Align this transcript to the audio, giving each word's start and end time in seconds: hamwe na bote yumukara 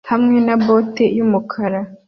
hamwe 0.11 0.37
na 0.47 0.55
bote 0.63 1.03
yumukara 1.17 1.79